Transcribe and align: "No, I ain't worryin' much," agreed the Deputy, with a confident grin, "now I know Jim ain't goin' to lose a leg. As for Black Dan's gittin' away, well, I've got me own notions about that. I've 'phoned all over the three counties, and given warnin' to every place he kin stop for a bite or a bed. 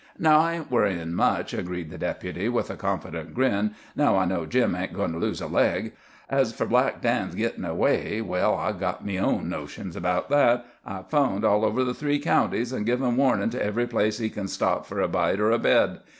"No, 0.17 0.39
I 0.39 0.55
ain't 0.55 0.71
worryin' 0.71 1.13
much," 1.13 1.53
agreed 1.53 1.91
the 1.91 1.97
Deputy, 1.99 2.49
with 2.49 2.71
a 2.71 2.75
confident 2.75 3.35
grin, 3.35 3.75
"now 3.95 4.17
I 4.17 4.25
know 4.25 4.47
Jim 4.47 4.73
ain't 4.73 4.93
goin' 4.95 5.11
to 5.11 5.19
lose 5.19 5.41
a 5.41 5.45
leg. 5.45 5.93
As 6.27 6.51
for 6.51 6.65
Black 6.65 7.01
Dan's 7.03 7.35
gittin' 7.35 7.63
away, 7.65 8.19
well, 8.19 8.55
I've 8.55 8.79
got 8.79 9.05
me 9.05 9.19
own 9.19 9.47
notions 9.47 9.95
about 9.95 10.27
that. 10.29 10.65
I've 10.83 11.11
'phoned 11.11 11.45
all 11.45 11.63
over 11.63 11.83
the 11.83 11.93
three 11.93 12.17
counties, 12.17 12.73
and 12.73 12.83
given 12.83 13.15
warnin' 13.15 13.51
to 13.51 13.63
every 13.63 13.85
place 13.85 14.17
he 14.17 14.31
kin 14.31 14.47
stop 14.47 14.87
for 14.87 15.01
a 15.01 15.07
bite 15.07 15.39
or 15.39 15.51
a 15.51 15.59
bed. 15.59 15.99